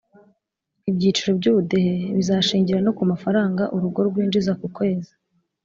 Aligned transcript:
ibyiciro 0.89 1.31
by’ubudehe 1.39 1.93
bizashingira 2.17 2.79
no 2.85 2.91
ku 2.97 3.03
mafaranga 3.11 3.63
urugo 3.75 3.99
rwinjiza 4.09 4.51
ku 4.59 4.67
kwezi 4.75 5.11